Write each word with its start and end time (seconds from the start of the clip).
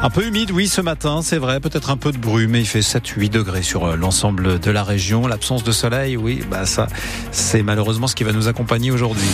Un 0.00 0.08
peu 0.08 0.26
humide, 0.26 0.52
oui, 0.52 0.68
ce 0.68 0.80
matin, 0.80 1.20
c'est 1.20 1.36
vrai, 1.36 1.60
peut-être 1.60 1.90
un 1.90 1.98
peu 1.98 2.12
de 2.12 2.16
brume, 2.16 2.52
mais 2.52 2.60
il 2.60 2.66
fait 2.66 2.80
7-8 2.80 3.28
degrés 3.28 3.62
sur 3.62 3.84
euh, 3.84 3.94
l'ensemble 3.94 4.58
de 4.58 4.70
la 4.70 4.82
région. 4.82 5.26
L'absence 5.26 5.62
de 5.62 5.70
soleil, 5.70 6.16
oui, 6.16 6.42
bah 6.50 6.64
ça, 6.64 6.86
c'est 7.30 7.62
malheureusement 7.62 8.06
ce 8.06 8.14
qui 8.14 8.24
va 8.24 8.32
nous 8.32 8.48
accompagner 8.48 8.90
aujourd'hui. 8.90 9.28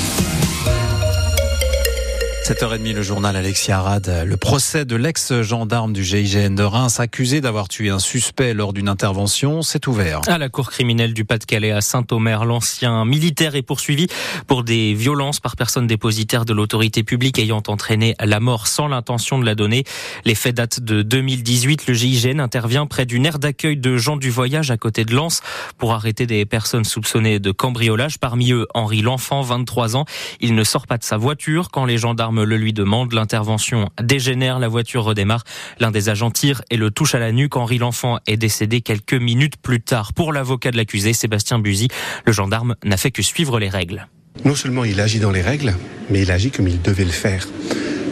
7h30, 2.50 2.94
le 2.94 3.02
journal 3.02 3.36
Alexia 3.36 3.78
Arad. 3.78 4.24
Le 4.26 4.36
procès 4.36 4.84
de 4.84 4.96
l'ex-gendarme 4.96 5.92
du 5.92 6.02
GIGN 6.02 6.56
de 6.56 6.64
Reims, 6.64 6.98
accusé 6.98 7.40
d'avoir 7.40 7.68
tué 7.68 7.90
un 7.90 8.00
suspect 8.00 8.54
lors 8.54 8.72
d'une 8.72 8.88
intervention, 8.88 9.62
s'est 9.62 9.86
ouvert. 9.86 10.20
À 10.26 10.36
la 10.36 10.48
cour 10.48 10.68
criminelle 10.68 11.14
du 11.14 11.24
Pas-de-Calais 11.24 11.70
à 11.70 11.80
Saint-Omer, 11.80 12.44
l'ancien 12.44 13.04
militaire 13.04 13.54
est 13.54 13.62
poursuivi 13.62 14.08
pour 14.48 14.64
des 14.64 14.94
violences 14.94 15.38
par 15.38 15.54
personne 15.54 15.86
dépositaire 15.86 16.44
de 16.44 16.52
l'autorité 16.52 17.04
publique 17.04 17.38
ayant 17.38 17.62
entraîné 17.68 18.16
la 18.18 18.40
mort 18.40 18.66
sans 18.66 18.88
l'intention 18.88 19.38
de 19.38 19.46
la 19.46 19.54
donner. 19.54 19.84
Les 20.24 20.34
faits 20.34 20.56
datent 20.56 20.80
de 20.80 21.02
2018. 21.02 21.86
Le 21.86 21.94
GIGN 21.94 22.40
intervient 22.40 22.86
près 22.86 23.06
d'une 23.06 23.26
aire 23.26 23.38
d'accueil 23.38 23.76
de 23.76 23.96
gens 23.96 24.16
du 24.16 24.30
voyage 24.30 24.72
à 24.72 24.76
côté 24.76 25.04
de 25.04 25.14
Lens 25.14 25.40
pour 25.78 25.92
arrêter 25.92 26.26
des 26.26 26.44
personnes 26.46 26.84
soupçonnées 26.84 27.38
de 27.38 27.52
cambriolage. 27.52 28.18
Parmi 28.18 28.50
eux, 28.50 28.66
Henri 28.74 29.02
L'Enfant, 29.02 29.42
23 29.42 29.94
ans. 29.94 30.04
Il 30.40 30.56
ne 30.56 30.64
sort 30.64 30.88
pas 30.88 30.98
de 30.98 31.04
sa 31.04 31.16
voiture 31.16 31.70
quand 31.70 31.84
les 31.84 31.96
gendarmes 31.96 32.39
le 32.44 32.56
lui 32.56 32.72
demande. 32.72 33.12
L'intervention 33.12 33.90
dégénère, 34.02 34.58
la 34.58 34.68
voiture 34.68 35.04
redémarre. 35.04 35.44
L'un 35.78 35.90
des 35.90 36.08
agents 36.08 36.30
tire 36.30 36.62
et 36.70 36.76
le 36.76 36.90
touche 36.90 37.14
à 37.14 37.18
la 37.18 37.32
nuque. 37.32 37.56
Henri 37.56 37.78
L'Enfant 37.78 38.18
est 38.26 38.36
décédé 38.36 38.80
quelques 38.80 39.14
minutes 39.14 39.56
plus 39.56 39.80
tard. 39.80 40.12
Pour 40.12 40.32
l'avocat 40.32 40.70
de 40.70 40.76
l'accusé, 40.76 41.12
Sébastien 41.12 41.58
Buzy, 41.58 41.88
le 42.24 42.32
gendarme 42.32 42.76
n'a 42.84 42.96
fait 42.96 43.10
que 43.10 43.22
suivre 43.22 43.58
les 43.58 43.68
règles. 43.68 44.06
Non 44.44 44.54
seulement 44.54 44.84
il 44.84 45.00
agit 45.00 45.18
dans 45.18 45.30
les 45.30 45.42
règles, 45.42 45.74
mais 46.08 46.22
il 46.22 46.30
agit 46.30 46.50
comme 46.50 46.68
il 46.68 46.80
devait 46.80 47.04
le 47.04 47.10
faire. 47.10 47.46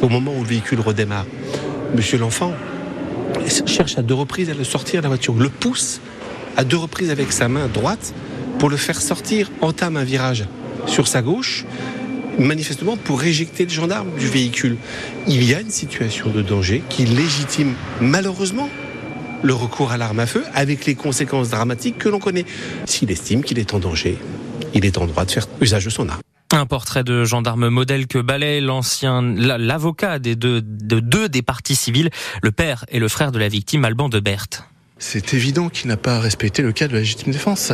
Au 0.03 0.09
moment 0.09 0.35
où 0.37 0.43
le 0.43 0.49
véhicule 0.49 0.81
redémarre, 0.81 1.27
Monsieur 1.95 2.19
L'Enfant 2.19 2.53
cherche 3.67 3.99
à 3.99 4.03
deux 4.03 4.15
reprises 4.15 4.51
à 4.51 4.55
le 4.55 4.65
sortir 4.65 5.01
de 5.01 5.05
la 5.05 5.09
voiture, 5.09 5.35
le 5.35 5.49
pousse 5.49 6.01
à 6.57 6.65
deux 6.65 6.77
reprises 6.77 7.11
avec 7.11 7.33
sa 7.33 7.49
main 7.49 7.69
droite 7.69 8.15
pour 8.59 8.69
le 8.69 8.77
faire 8.77 9.01
sortir, 9.01 9.51
entame 9.61 9.97
un 9.97 10.05
virage 10.05 10.45
sur 10.87 11.07
sa 11.07 11.23
gauche 11.23 11.65
manifestement 12.39 12.97
pour 12.97 13.23
éjecter 13.25 13.65
le 13.65 13.71
gendarme 13.71 14.09
du 14.19 14.27
véhicule. 14.27 14.77
Il 15.27 15.45
y 15.45 15.55
a 15.55 15.61
une 15.61 15.71
situation 15.71 16.31
de 16.31 16.43
danger 16.43 16.83
qui 16.89 17.05
légitime 17.05 17.75
malheureusement 18.01 18.69
le 19.43 19.55
recours 19.55 19.93
à 19.93 19.97
l'arme 19.97 20.21
à 20.21 20.27
feu 20.27 20.45
avec 20.55 20.87
les 20.87 20.95
conséquences 20.95 21.51
dramatiques 21.51 21.99
que 21.99 22.09
l'on 22.09 22.19
connaît. 22.19 22.45
S'il 22.87 23.11
estime 23.11 23.43
qu'il 23.43 23.59
est 23.59 23.75
en 23.75 23.79
danger, 23.79 24.19
il 24.75 24.85
est 24.85 24.99
en 24.99 25.07
droit 25.07 25.25
de 25.25 25.31
faire 25.31 25.47
usage 25.61 25.85
de 25.85 25.91
son 25.91 26.09
arme. 26.09 26.21
Un 26.53 26.65
portrait 26.65 27.05
de 27.05 27.25
gendarme 27.25 27.69
modèle 27.69 28.07
que 28.07 28.19
balaie 28.19 28.61
l'ancien, 28.61 29.21
l'avocat 29.23 30.19
des 30.19 30.35
de 30.35 30.61
deux 30.61 31.29
des 31.29 31.43
parties 31.43 31.77
civiles, 31.77 32.09
le 32.43 32.51
père 32.51 32.87
et 32.89 32.99
le 32.99 33.09
frère 33.09 33.33
de 33.33 33.39
la 33.39 33.49
victime, 33.49 33.85
Alban 33.85 34.09
de 34.09 34.19
Berthe. 34.19 34.65
C'est 35.01 35.33
évident 35.33 35.69
qu'il 35.69 35.89
n'a 35.89 35.97
pas 35.97 36.19
respecté 36.19 36.61
le 36.61 36.73
cas 36.73 36.89
de 36.89 36.93
la 36.93 36.99
légitime 36.99 37.33
défense. 37.33 37.73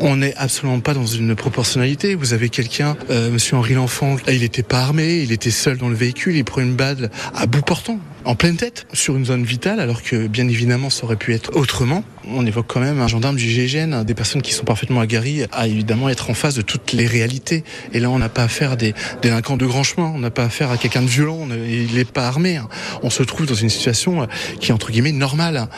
On 0.00 0.16
n'est 0.16 0.34
absolument 0.34 0.80
pas 0.80 0.92
dans 0.92 1.06
une 1.06 1.36
proportionnalité. 1.36 2.16
Vous 2.16 2.32
avez 2.32 2.48
quelqu'un, 2.48 2.96
euh, 3.10 3.30
Monsieur 3.30 3.56
Henri 3.56 3.74
L'Enfant, 3.74 4.16
il 4.26 4.40
n'était 4.40 4.64
pas 4.64 4.80
armé, 4.80 5.20
il 5.20 5.30
était 5.30 5.52
seul 5.52 5.78
dans 5.78 5.88
le 5.88 5.94
véhicule, 5.94 6.34
il 6.34 6.44
prend 6.44 6.62
une 6.62 6.74
balle 6.74 7.10
à 7.34 7.46
bout 7.46 7.62
portant 7.62 8.00
en 8.24 8.34
pleine 8.34 8.56
tête 8.56 8.86
sur 8.92 9.16
une 9.16 9.26
zone 9.26 9.44
vitale, 9.44 9.80
alors 9.80 10.02
que 10.02 10.26
bien 10.26 10.48
évidemment 10.48 10.90
ça 10.90 11.04
aurait 11.04 11.16
pu 11.16 11.34
être 11.34 11.54
autrement. 11.56 12.04
On 12.26 12.46
évoque 12.46 12.66
quand 12.66 12.80
même 12.80 13.00
un 13.00 13.08
gendarme 13.08 13.36
du 13.36 13.48
GIGN, 13.48 14.02
des 14.02 14.14
personnes 14.14 14.40
qui 14.40 14.52
sont 14.52 14.64
parfaitement 14.64 15.00
aguerries 15.00 15.44
à 15.52 15.66
évidemment 15.66 16.08
être 16.08 16.30
en 16.30 16.34
face 16.34 16.54
de 16.54 16.62
toutes 16.62 16.92
les 16.92 17.06
réalités. 17.06 17.64
Et 17.92 18.00
là, 18.00 18.08
on 18.08 18.18
n'a 18.18 18.30
pas 18.30 18.44
affaire 18.44 18.72
à 18.72 18.76
des 18.76 18.94
délinquants 19.20 19.58
de 19.58 19.66
grand 19.66 19.82
chemin, 19.82 20.10
on 20.14 20.18
n'a 20.18 20.30
pas 20.30 20.44
affaire 20.44 20.70
à 20.70 20.78
quelqu'un 20.78 21.02
de 21.02 21.06
violent, 21.06 21.46
il 21.50 21.94
n'est 21.94 22.04
pas 22.06 22.26
armé. 22.26 22.56
Hein. 22.56 22.68
On 23.02 23.10
se 23.10 23.22
trouve 23.22 23.46
dans 23.46 23.54
une 23.54 23.68
situation 23.68 24.22
euh, 24.22 24.26
qui 24.58 24.70
est 24.70 24.74
entre 24.74 24.90
guillemets 24.90 25.12
normale. 25.12 25.68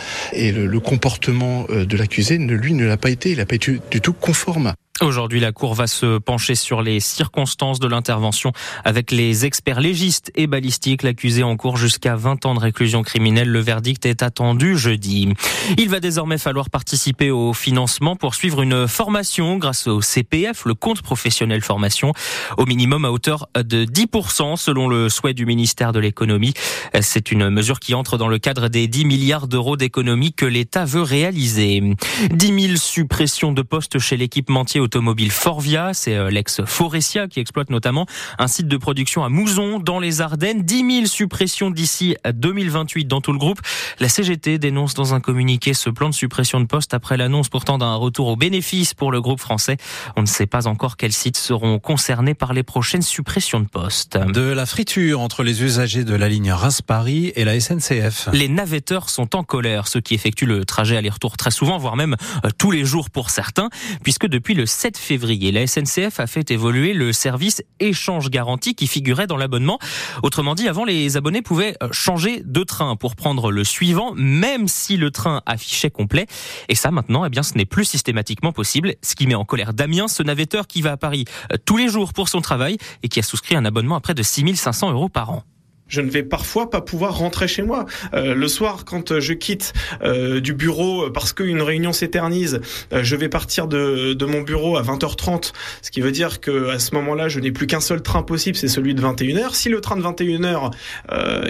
Comportement 0.87 1.67
euh, 1.69 1.85
de 1.85 1.97
l'accusé, 1.97 2.39
lui, 2.39 2.73
ne 2.73 2.87
l'a 2.87 2.97
pas 2.97 3.11
été, 3.11 3.33
il 3.33 3.39
n'a 3.39 3.47
pas 3.47 3.57
été 3.57 3.81
du 3.91 4.01
tout 4.01 4.13
conforme. 4.13 4.73
Aujourd'hui, 5.03 5.41
la 5.41 5.53
Cour 5.53 5.75
va 5.75 5.87
se 5.87 6.17
pencher 6.17 6.55
sur 6.55 6.81
les 6.81 7.01
circonstances 7.01 7.81
de 7.81 7.87
l'intervention 7.87 8.53
avec 8.83 9.11
les 9.11 9.45
experts 9.45 9.81
légistes 9.81 10.33
et 10.37 10.47
balistiques. 10.47 11.03
L'accusé 11.03 11.43
en 11.43 11.57
cours 11.59 11.77
jusqu'à 11.77 12.17
20 12.17 12.47
ans 12.47 12.55
de 12.55 12.61
réclusion 12.61 13.03
criminelle. 13.03 13.49
Le 13.51 13.61
verdict 13.61 14.07
est 14.07 14.23
attendu 14.23 14.79
jeudi. 14.79 15.35
Il 15.77 15.91
va 15.91 16.01
désormais 16.01 16.39
falloir 16.39 16.71
participer 16.71 17.31
au 17.31 17.53
financement 17.53 18.17
pour 18.17 18.35
suivre 18.35 18.63
une 18.63 18.89
formation 18.89 19.59
grâce 19.59 19.87
au 19.87 20.01
CPF, 20.01 20.65
le 20.65 20.73
compte 20.73 21.03
professionnel 21.03 21.61
formation, 21.61 22.15
au 22.57 22.65
minimum 22.65 23.05
à 23.05 23.11
hauteur 23.11 23.49
de 23.55 23.85
10% 23.85 24.57
selon 24.57 24.89
le 24.89 25.11
souhait 25.11 25.35
du 25.35 25.45
ministère 25.45 25.93
de 25.93 26.01
l'économie. 26.01 26.55
C'est 27.03 27.31
une 27.33 27.51
mesure 27.51 27.81
qui 27.81 27.93
entre 27.93 28.17
dans 28.17 28.29
le 28.29 28.39
cadre 28.39 28.69
des 28.69 28.89
10 28.89 29.05
milliards 29.05 29.47
d'euros 29.47 29.77
d'économie 29.77 30.33
que 30.33 30.47
l'État 30.47 30.87
veut 30.87 31.03
réaliser. 31.03 31.83
10 32.31 32.61
000 32.69 32.77
suppressions 32.77 33.53
de 33.53 33.61
postes 33.61 33.99
chez 33.99 34.17
l'équipementier 34.17 34.81
automobile 34.87 35.33
Forvia, 35.33 35.93
c'est 35.95 36.15
euh, 36.15 36.31
l'ex-Forestia 36.31 37.27
qui 37.27 37.41
exploite 37.41 37.71
notamment 37.71 38.07
un 38.39 38.47
site 38.47 38.69
de 38.69 38.77
production 38.77 39.25
à 39.25 39.29
Mouzon 39.29 39.81
dans 39.81 39.99
les 39.99 40.21
Ardennes. 40.21 40.63
10 40.63 40.95
000 40.95 41.07
suppressions 41.07 41.71
d'ici 41.71 42.17
à 42.23 42.33
2028 42.33 43.07
dans 43.07 43.21
tout 43.21 43.33
le 43.33 43.39
groupe. 43.39 43.61
La 43.99 44.09
CGT 44.09 44.59
dénonce 44.59 44.95
dans 44.95 45.13
un 45.13 45.21
communiqué 45.21 45.75
ce 45.75 45.91
plan 45.91 46.09
de 46.09 46.15
suppression 46.15 46.61
de 46.61 46.67
postes 46.67 46.95
après 46.95 47.17
l'annonce 47.17 47.49
pourtant 47.49 47.79
d'un 47.79 47.97
retour 47.97 48.29
au 48.29 48.37
bénéfice 48.37 48.95
pour 48.95 49.11
le 49.11 49.21
groupe 49.21 49.41
français. 49.41 49.77
On 50.17 50.23
ne 50.23 50.27
sait 50.27 50.47
pas 50.47 50.69
encore 50.69 50.97
quels 50.97 51.13
sites 51.13 51.37
seront 51.37 51.81
concernés 51.81 52.35
par 52.35 52.53
les 52.53 52.63
prochaines 52.63 53.03
suppressions 53.03 53.61
de 53.61 53.67
postes. 53.67 54.17
De 54.17 54.53
la 54.53 54.67
friture 54.67 55.21
entre 55.21 55.43
les 55.43 55.65
usagers 55.65 56.05
de 56.05 56.15
la 56.15 56.29
ligne 56.29 56.53
Reims-Paris 56.53 57.33
et 57.35 57.45
la 57.45 57.59
SNCF. 57.59 58.29
Les 58.33 58.49
navetteurs 58.49 59.11
sont 59.11 59.35
en 59.35 59.43
colère, 59.43 59.89
ceux 59.89 60.01
qui 60.01 60.15
effectuent 60.15 60.47
le 60.47 60.65
trajet 60.65 60.97
aller-retour 60.97 61.37
très 61.37 61.51
souvent, 61.51 61.77
voire 61.77 61.97
même 61.97 62.15
euh, 62.45 62.51
tous 62.57 62.71
les 62.71 62.85
jours 62.85 63.11
pour 63.11 63.31
certains, 63.31 63.69
puisque 64.03 64.27
depuis 64.27 64.55
le 64.55 64.67
7 64.77 64.99
février, 64.99 65.53
la 65.53 65.67
SNCF 65.67 66.21
a 66.21 66.27
fait 66.27 66.51
évoluer 66.51 66.93
le 66.93 67.11
service 67.15 67.63
échange 67.81 68.29
garantie 68.29 68.75
qui 68.75 68.87
figurait 68.87 69.27
dans 69.27 69.39
l'abonnement. 69.39 69.79
Autrement 70.23 70.55
dit, 70.55 70.69
avant, 70.69 70.85
les 70.85 71.17
abonnés 71.17 71.41
pouvaient 71.41 71.75
euh, 71.83 71.89
changer 71.93 72.43
de 72.45 72.63
train 72.63 72.95
pour 72.95 73.17
prendre 73.17 73.51
le 73.51 73.65
suivant, 73.65 74.13
même 74.17 74.69
si 74.69 74.99
le 74.99 75.11
train 75.11 75.41
affichait 75.47 75.91
complet. 75.91 76.27
Et 76.69 76.75
ça, 76.75 76.91
maintenant, 76.91 77.25
eh 77.25 77.31
bien, 77.31 77.43
ce 77.43 77.55
n'est 77.55 77.65
plus 77.65 77.87
systématiquement 77.87 78.53
possible, 78.53 78.97
ce 79.01 79.15
qui 79.15 79.27
met 79.27 79.35
en 79.35 79.47
colère 79.47 79.73
Damien, 79.73 80.09
ce 80.09 80.23
navetteur 80.23 80.67
qui 80.67 80.83
va 80.83 80.93
à 80.93 80.97
Paris 80.99 81.25
euh, 81.53 81.57
tous 81.65 81.79
les 81.79 81.89
jours 81.89 82.13
pour 82.13 82.29
son 82.29 82.43
travail 82.43 82.77
et 83.03 83.09
qui 83.09 83.19
a 83.19 83.23
souscrit 83.23 83.57
un 83.57 83.65
abonnement 83.65 83.97
à 83.97 84.01
près 84.01 84.13
de 84.13 84.23
6500 84.23 84.93
euros 84.93 85.09
par 85.09 85.31
an 85.31 85.43
je 85.89 86.01
ne 86.01 86.11
vais 86.11 86.23
parfois 86.23 86.71
pas 86.71 86.81
pouvoir 86.81 87.17
rentrer 87.19 87.49
chez 87.49 87.63
moi. 87.63 87.87
Euh, 88.15 88.35
le 88.35 88.49
soir, 88.49 88.85
quand 88.85 89.21
je 89.21 89.33
quitte 89.33 89.73
euh, 90.03 90.41
du 90.41 90.53
bureau 90.53 91.11
parce 91.11 91.33
qu'une 91.33 91.63
réunion 91.63 91.93
s'éternise, 91.93 92.61
euh, 92.93 93.01
je 93.03 93.17
vais 93.17 93.29
partir 93.29 93.69
de, 93.69 94.13
de, 94.13 94.27
mon 94.27 94.43
bureau 94.43 94.77
à 94.77 94.83
20h30, 94.83 95.53
ce 95.83 95.91
qui 95.91 96.01
veut 96.01 96.11
dire 96.11 96.41
que 96.41 96.71
à 96.71 96.79
ce 96.79 96.95
moment-là, 96.97 97.29
je 97.29 97.39
n'ai 97.39 97.53
plus 97.53 97.67
qu'un 97.67 97.81
seul 97.81 98.03
train 98.03 98.23
possible, 98.23 98.57
c'est 98.57 98.69
celui 98.69 98.95
de 98.95 99.03
21h. 99.03 99.55
Si 99.55 99.69
le 99.69 99.81
train 99.81 99.97
de 99.97 100.03
21h 100.03 100.73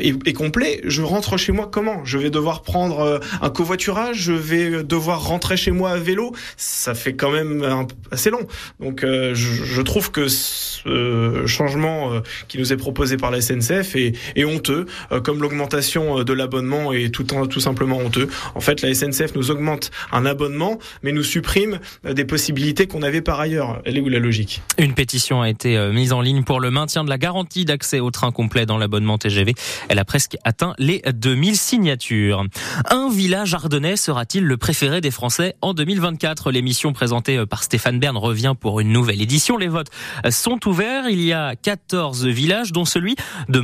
est, 0.01 0.29
est, 0.29 0.33
complet, 0.33 0.81
je 0.85 1.03
rentre 1.03 1.37
chez 1.37 1.53
moi 1.53 1.69
comment? 1.71 2.05
Je 2.05 2.19
vais 2.19 2.31
devoir 2.31 2.63
prendre 2.63 3.21
un 3.41 3.51
covoiturage, 3.51 4.19
je 4.21 4.33
vais 4.33 4.83
devoir 4.83 5.25
rentrer 5.25 5.57
chez 5.57 5.71
moi 5.71 5.91
à 5.91 5.97
vélo? 5.97 6.35
Ça 6.57 6.95
fait 6.95 7.15
quand 7.15 7.31
même 7.31 7.63
un, 7.63 7.87
assez 8.11 8.31
long. 8.31 8.47
Donc, 8.81 9.01
je, 9.03 9.33
je, 9.35 9.83
trouve 9.83 10.11
que 10.11 10.29
ce 10.29 11.45
changement 11.47 12.21
qui 12.49 12.59
nous 12.59 12.73
est 12.73 12.77
proposé 12.77 13.17
par 13.17 13.31
la 13.31 13.41
SNCF 13.41 13.97
est 13.97 14.15
est 14.35 14.45
honteux, 14.45 14.87
euh, 15.13 15.21
comme 15.21 15.41
l'augmentation 15.41 16.21
euh, 16.21 16.25
de 16.25 16.33
l'abonnement 16.33 16.93
est 16.93 17.11
tout, 17.11 17.25
tout 17.25 17.61
simplement 17.61 17.99
honteux. 17.99 18.29
En 18.55 18.61
fait, 18.61 18.83
la 18.83 18.95
SNCF 18.95 19.35
nous 19.35 19.51
augmente 19.51 19.91
un 20.13 20.27
abonnement, 20.27 20.79
mais 21.03 21.13
nous 21.13 21.23
supprime 21.23 21.79
euh, 22.05 22.15
des 22.15 22.25
possibilités 22.25 22.87
qu'on 22.87 23.03
avait 23.03 23.21
par 23.21 23.41
ailleurs. 23.41 23.81
Elle 23.85 23.99
est 23.99 24.01
où 24.01 24.09
la 24.09 24.19
logique? 24.19 24.63
Une 24.79 24.95
pétition 24.95 25.43
a 25.43 25.49
été 25.49 25.77
mise 25.93 26.13
en 26.13 26.21
ligne 26.21 26.43
pour 26.43 26.61
le 26.61 26.71
maintien 26.71 27.05
de 27.05 27.11
la 27.11 27.19
garantie 27.19 27.65
d'accès 27.65 28.01
au 28.01 28.11
train 28.11 28.33
complet 28.33 28.67
dans 28.67 28.79
l'abonnement 28.79 29.19
TGV. 29.19 29.55
Elle 29.89 29.99
a 29.99 30.05
presque 30.05 30.37
atteint 30.45 30.75
les 30.79 31.03
2000 31.13 31.57
signatures. 31.57 32.45
Un 32.91 33.11
village 33.11 33.55
ardennais 33.55 33.97
sera-t-il 33.97 34.45
le 34.45 34.57
préféré 34.57 35.01
des 35.01 35.11
Français 35.11 35.55
en 35.61 35.75
2024 35.75 36.51
L'émission 36.51 36.93
présentée 36.93 37.45
par 37.47 37.63
Stéphane 37.63 37.99
Bern 37.99 38.17
revient 38.17 38.55
pour 38.59 38.81
une 38.81 38.91
nouvelle 38.91 39.21
édition. 39.21 39.57
Les 39.57 39.69
votes 39.69 39.91
sont 40.31 40.67
ouverts. 40.67 41.09
Il 41.09 41.23
y 41.23 41.33
a 41.33 41.57
14 41.57 42.27
villages, 42.27 42.73
dont 42.73 42.85
celui 42.85 43.17
de 43.49 43.61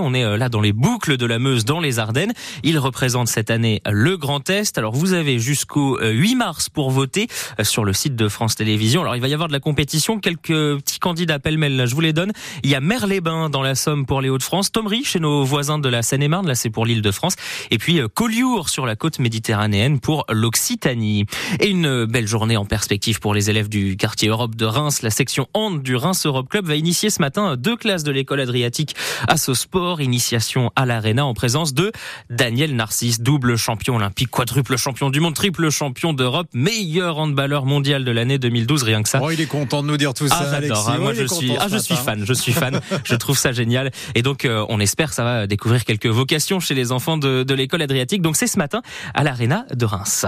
On 0.00 0.14
est 0.14 0.24
euh, 0.24 0.36
là 0.36 0.48
dans 0.48 0.60
les 0.60 0.72
boucles 0.72 1.16
de 1.16 1.26
la 1.26 1.38
Meuse, 1.38 1.64
dans 1.64 1.80
les 1.80 1.98
Ardennes. 1.98 2.32
Il 2.62 2.78
représente 2.78 3.28
cette 3.28 3.50
année 3.50 3.80
le 3.90 4.16
Grand 4.16 4.48
Est. 4.50 4.78
Alors 4.78 4.94
vous 4.94 5.12
avez 5.12 5.38
jusqu'au 5.38 5.98
8 6.00 6.32
euh, 6.32 6.36
mars 6.36 6.68
pour 6.68 6.90
voter 6.90 7.28
euh, 7.60 7.64
sur 7.64 7.84
le 7.84 7.92
site 7.92 8.16
de 8.16 8.28
France 8.28 8.56
Télévisions. 8.56 9.02
Alors 9.02 9.16
il 9.16 9.20
va 9.20 9.28
y 9.28 9.34
avoir 9.34 9.48
de 9.48 9.52
la 9.52 9.60
compétition. 9.60 10.18
Quelques 10.18 10.78
petits 10.78 10.98
candidats 10.98 11.38
pêle-mêle, 11.38 11.86
je 11.86 11.94
vous 11.94 12.00
les 12.00 12.12
donne. 12.12 12.32
Il 12.62 12.70
y 12.70 12.74
a 12.74 12.80
Merles-les-Bains 12.80 13.50
dans 13.50 13.62
la 13.62 13.74
Somme 13.74 14.06
pour 14.06 14.20
les 14.20 14.28
Hauts-de-France. 14.28 14.72
Tomry 14.72 15.04
chez 15.04 15.20
nos 15.20 15.44
voisins 15.44 15.78
de 15.78 15.88
la 15.88 16.02
Seine-et-Marne. 16.02 16.46
Là 16.46 16.54
c'est 16.54 16.70
pour 16.70 16.86
l'île 16.86 17.02
de 17.02 17.10
France. 17.10 17.36
Et 17.70 17.78
puis 17.78 18.00
Collioure 18.14 18.68
sur 18.68 18.86
la 18.86 18.96
côte 18.96 19.18
méditerranéenne 19.18 20.00
pour 20.00 20.24
l'Occitanie. 20.30 21.26
Et 21.60 21.68
une 21.68 22.04
belle 22.04 22.26
journée 22.26 22.56
en 22.56 22.64
perspective 22.64 23.20
pour 23.20 23.34
les 23.34 23.50
élèves 23.50 23.68
du 23.68 23.96
quartier 23.96 24.28
Europe 24.28 24.54
de 24.54 24.64
Reims. 24.64 25.02
La 25.02 25.10
section 25.10 25.48
Hand 25.54 25.82
du 25.82 25.96
Reims 25.96 26.26
Europe 26.26 26.48
Club 26.48 26.66
va 26.66 26.76
initier 26.76 27.10
ce 27.10 27.20
matin 27.20 27.56
deux 27.56 27.76
classes 27.76 28.04
de 28.04 28.12
l'école 28.12 28.40
Adriatique 28.40 28.94
à 29.28 29.36
ce 29.36 29.54
sport 29.54 29.85
sport, 29.86 30.00
initiation 30.00 30.72
à 30.74 30.84
l'Arena 30.84 31.24
en 31.24 31.32
présence 31.32 31.72
de 31.72 31.92
Daniel 32.28 32.74
Narcisse, 32.74 33.20
double 33.20 33.56
champion 33.56 33.94
olympique, 33.94 34.30
quadruple 34.30 34.76
champion 34.76 35.10
du 35.10 35.20
monde, 35.20 35.34
triple 35.34 35.70
champion 35.70 36.12
d'Europe, 36.12 36.48
meilleur 36.52 37.18
handballeur 37.18 37.66
mondial 37.66 38.04
de 38.04 38.10
l'année 38.10 38.38
2012, 38.38 38.82
rien 38.82 39.04
que 39.04 39.08
ça. 39.08 39.20
Oh, 39.22 39.30
il 39.30 39.40
est 39.40 39.46
content 39.46 39.84
de 39.84 39.86
nous 39.86 39.96
dire 39.96 40.12
tout 40.12 40.26
ça, 40.26 40.38
ah, 40.40 40.56
Alexis. 40.56 40.86
Ah, 40.88 40.98
moi, 40.98 41.12
oh, 41.12 41.16
je 41.16 41.26
suis, 41.32 41.52
ah, 41.56 41.68
je 41.70 41.76
suis 41.76 41.94
fan, 41.94 42.24
je 42.26 42.32
suis 42.32 42.52
fan. 42.52 42.80
je 43.04 43.14
trouve 43.14 43.38
ça 43.38 43.52
génial. 43.52 43.92
Et 44.16 44.22
donc, 44.22 44.44
euh, 44.44 44.66
on 44.70 44.80
espère 44.80 45.10
que 45.10 45.14
ça 45.14 45.22
va 45.22 45.46
découvrir 45.46 45.84
quelques 45.84 46.06
vocations 46.06 46.58
chez 46.58 46.74
les 46.74 46.90
enfants 46.90 47.16
de, 47.16 47.44
de 47.44 47.54
l'école 47.54 47.82
Adriatique. 47.82 48.22
Donc, 48.22 48.34
c'est 48.34 48.48
ce 48.48 48.58
matin 48.58 48.82
à 49.14 49.22
l'Arena 49.22 49.66
de 49.72 49.84
Reims. 49.84 50.26